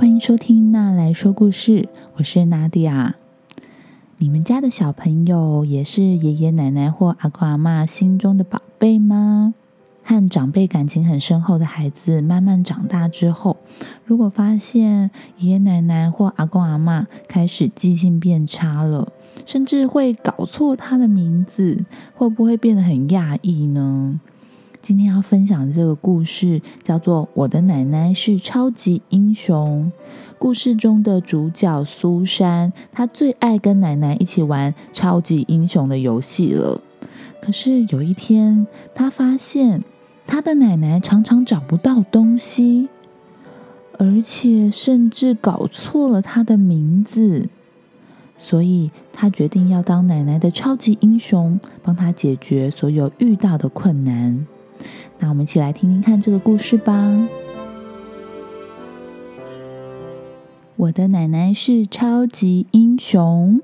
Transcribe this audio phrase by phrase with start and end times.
[0.00, 3.16] 欢迎收听娜来说故事，我是娜迪亚。
[4.16, 9.52] 你们家的小朋友也是爷爷奶奶或阿公阿妈心中的宝贝吗？
[10.02, 13.58] 和长辈感情很深厚的孩子，慢慢长大之后，
[14.06, 19.12] 如果发现爷爷奶奶或阿公阿妈开始记性变差了，
[19.44, 24.18] 甚至会搞错他的名字，会不会变得很讶异呢？
[24.82, 29.92] 今天要分享的这个故事叫做《我的奶奶是超级英雄》。
[30.38, 36.80] 故事中的主角苏珊，她最爱跟奶奶一起玩超级英雄的游戏了。
[37.42, 39.84] 可是有一天，她发现
[40.26, 42.88] 她的奶奶常常找不到东西，
[43.98, 47.50] 而且甚至搞错了她的名字。
[48.38, 54.46] 所以，她决定要当奶奶的超级英雄，帮她解决所有遇到的困难。
[55.20, 57.28] 那我们一起来听听看这个故事吧。
[60.76, 63.60] 我的奶奶是超级英雄。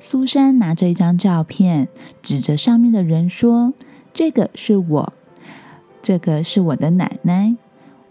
[0.00, 1.88] 苏珊拿着一张照片，
[2.22, 3.74] 指着上面的人说
[4.14, 5.12] ：“这个是我，
[6.02, 7.54] 这个是我的奶奶。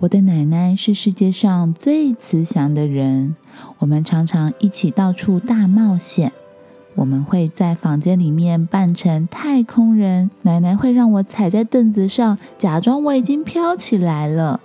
[0.00, 3.36] 我的奶奶是世界上最慈祥的人。
[3.78, 6.32] 我们常常一起到处大冒险。
[6.96, 14.60] 我们会在房间里面扮成太空人，奶奶会让我踩在凳子上，假装我已经飘起来了。”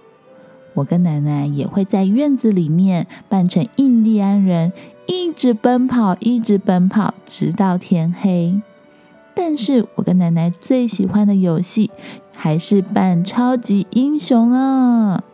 [0.74, 4.72] 我跟奶奶也会在院子里面扮成印第安人，
[5.06, 8.62] 一直奔跑，一直奔跑，直到天黑。
[9.36, 11.92] 但是我跟奶奶最喜欢的游戏
[12.34, 15.26] 还是扮超级英雄了。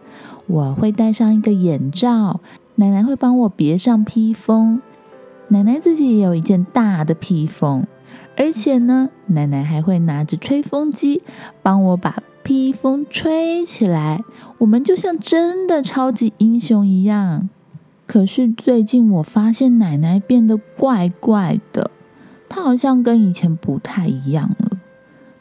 [0.47, 2.39] 我会戴上一个眼罩，
[2.75, 4.81] 奶奶会帮我别上披风，
[5.49, 7.85] 奶奶自己也有一件大的披风，
[8.35, 11.21] 而且呢，奶奶还会拿着吹风机
[11.61, 12.23] 帮我把。
[12.43, 14.23] 披风吹起来，
[14.59, 17.49] 我们就像真的超级英雄一样。
[18.05, 21.91] 可是最近我发现奶奶变得怪怪的，
[22.47, 24.77] 她好像跟以前不太一样了。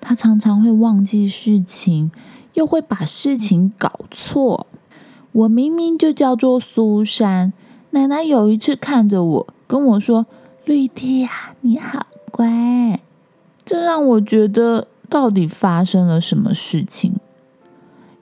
[0.00, 2.10] 她常常会忘记事情，
[2.54, 4.66] 又会把事情搞错。
[5.30, 7.52] 我明明就叫做苏珊，
[7.90, 10.26] 奶奶有一次看着我跟我说
[10.64, 13.00] ：“绿地啊，你好乖。”
[13.64, 14.88] 这让我觉得。
[15.08, 17.14] 到底发生了什么事情？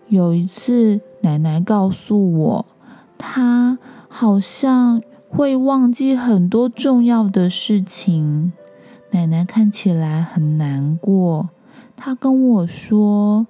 [0.09, 2.67] 有一次，奶奶告诉我，
[3.17, 5.01] 她好像
[5.31, 8.53] 会忘记很多重要的事情。
[9.13, 11.49] 奶奶看起来很难过，
[11.97, 13.47] 她跟我说，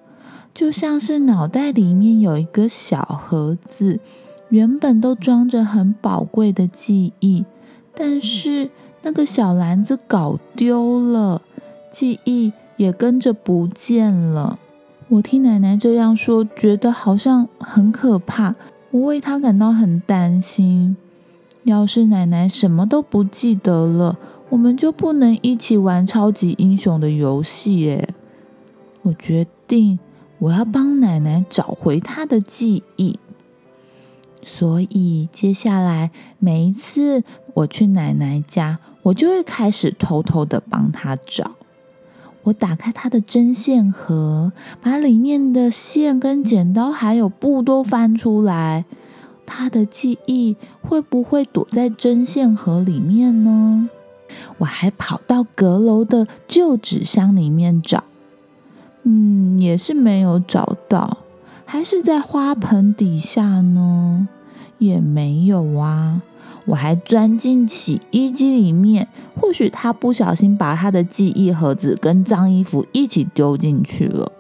[0.55, 3.99] 就像是脑袋里面有一个小盒子，
[4.49, 7.44] 原本都装着很宝贵的记忆，
[7.97, 8.71] 但是
[9.03, 11.43] 那个小篮子搞丢了，
[11.91, 12.53] 记忆。
[12.77, 14.59] 也跟着不见了。
[15.06, 18.56] 我听奶奶这样说，觉得好像很可怕。
[18.91, 20.97] 我为她感到很担心。
[21.62, 24.19] 要是奶奶什么都不记得了，
[24.49, 28.09] 我们就不能一起玩超级英雄的游戏耶。
[29.03, 29.97] 我决定
[30.41, 33.16] 我要帮奶奶找回她的记忆。
[34.44, 37.25] 所以接下来每一次
[37.55, 41.53] 我去奶奶家，我就会开始偷偷的帮她找。
[42.44, 48.84] 我打开她的针线盒，把里面的线跟剪刀还有布都翻出来。
[49.47, 53.88] 她的记忆会不会躲在针线盒里面呢？
[54.59, 58.05] 我还跑到阁楼的旧纸箱里面找，
[59.05, 61.19] 嗯，也是没有找到。
[61.66, 64.28] 还是在花盆底下呢？
[64.78, 66.22] 也没有啊。
[66.66, 69.08] 我还钻进洗衣机里面，
[69.38, 74.32] 或许他不小心把他的记忆盒子跟脏衣服一起丢进去了，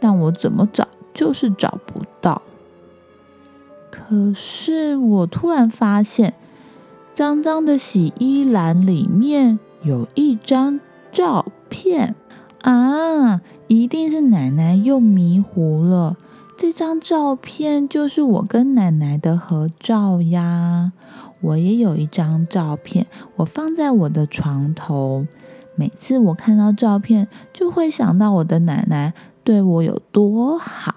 [0.00, 2.42] 但我怎么找就是找不到。
[3.88, 6.34] 可是我突然发现，
[7.14, 10.80] 脏脏的洗衣篮里面有一张
[11.12, 12.16] 照片
[12.62, 16.16] 啊，一定是奶奶又迷糊了。
[16.58, 20.92] 这张照片就是我跟奶奶的合照呀。
[21.40, 23.06] 我也有一张照片，
[23.36, 25.24] 我放在我的床头。
[25.76, 30.96] 每次我看到照片，就会想到我的奶奶对我有多好。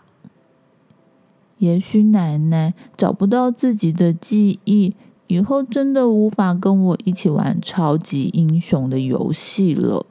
[1.60, 4.96] 也许奶奶找不到自己的记忆，
[5.28, 10.08] 以后真的无法跟我一起玩超级英雄的游戏了。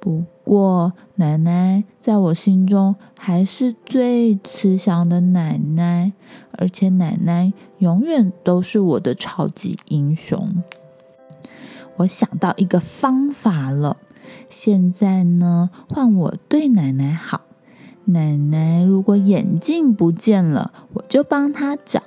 [0.00, 6.12] 不过，奶奶在我心中还是最慈祥的奶奶，
[6.52, 10.64] 而且奶奶永远都是我的超级英雄。
[11.98, 13.98] 我想到一个方法了，
[14.48, 17.42] 现在呢，换我对奶奶好。
[18.06, 22.00] 奶奶如果眼镜不见了，我就帮她找；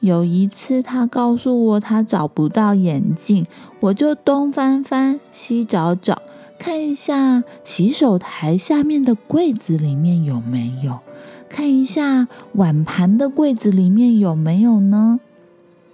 [0.00, 3.46] 有一次，她告诉我她找不到眼镜，
[3.80, 6.20] 我就东翻翻西找找，
[6.58, 11.00] 看一下洗手台下面的柜子里面有没有，
[11.48, 15.20] 看一下碗盘的柜子里面有没有呢？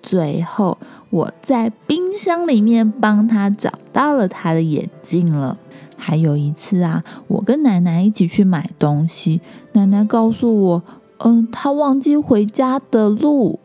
[0.03, 0.79] 最后，
[1.11, 5.59] 我在冰箱里面帮他找到了他的眼镜了。
[5.97, 9.43] 还有一次啊，我跟奶奶一起去买东西，
[9.73, 10.83] 奶奶告诉我，
[11.19, 13.61] 嗯，她忘记回家的路。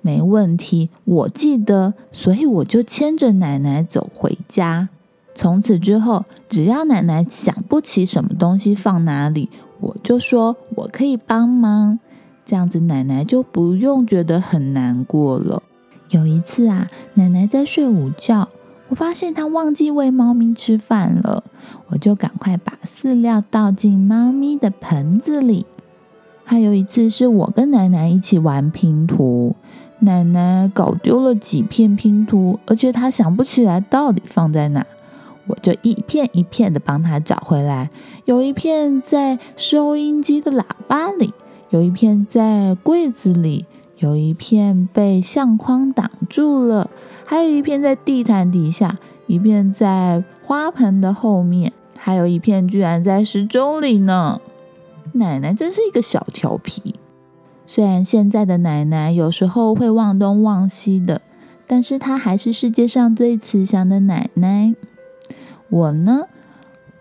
[0.00, 4.88] 没问题，我记得，所以我就牵着奶奶走回家。
[5.36, 12.00] 从此之后，只要奶奶想不起什么东西放哪里，我就说我可以帮忙。
[12.46, 15.62] 这样子，奶奶就不用觉得很难过了。
[16.10, 18.48] 有一次啊，奶奶在睡午觉，
[18.88, 21.44] 我发现她忘记喂猫咪吃饭了，
[21.88, 25.66] 我就赶快把饲料倒进猫咪的盆子里。
[26.44, 29.56] 还有一次，是我跟奶奶一起玩拼图，
[29.98, 34.86] 奶奶搞丢了几片拼图，而且她想不起来到底放在哪，
[35.46, 37.90] 我就一片一片的帮她找回来。
[38.24, 41.32] 有一片在收音机的喇叭里。
[41.70, 43.66] 有一片在柜子里，
[43.98, 46.88] 有一片被相框挡住了，
[47.24, 48.96] 还有一片在地毯底下，
[49.26, 54.40] 一片在花盆的后面，还有一片居然在时钟里呢。
[55.14, 56.94] 奶奶真是一个小调皮。
[57.66, 61.20] 虽然现在的奶奶有时候会忘东忘西的，
[61.66, 64.72] 但是她还是世界上最慈祥的奶奶。
[65.70, 66.26] 我呢，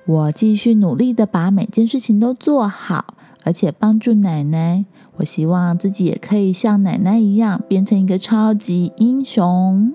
[0.06, 3.14] 我继续努力的把每件事情都做好。
[3.44, 4.86] 而且帮助奶奶，
[5.18, 9.94] 我希望自己也可以像奶奶一样，变成一个超级英雄。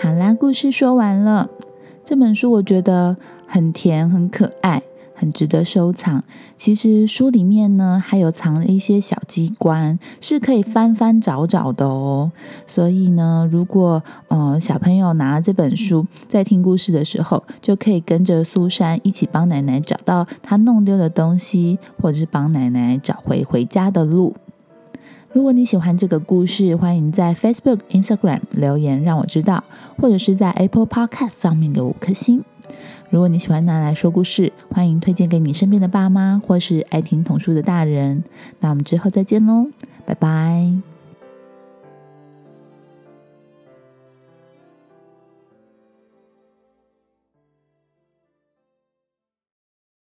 [0.00, 1.50] 好啦，故事说完了。
[2.04, 4.84] 这本书我觉得很甜，很可爱。
[5.24, 6.22] 很值得收藏。
[6.56, 12.30] 其实书里面呢，还有藏了一些小机关，是可以翻翻找找的哦。
[12.66, 24.34] 所以呢，如果呃小朋友拿了这本书，在听故事的时候，就可以跟着苏珊一起帮奶奶找到她弄丢的东西，或者是帮奶奶找回回家的路。
[25.32, 29.64] 如果你喜欢这个故事，欢迎在 Facebook、Instagram 留言让我知道，
[29.96, 32.44] 或者是在 Apple Podcast 上面给五颗星。
[33.14, 38.24] 如果你喜欢拿来说故事，欢迎推荐给你身边的爸妈或是爱听童书的大人。
[38.58, 39.68] 那我们之后再见喽，
[40.04, 40.93] 拜拜。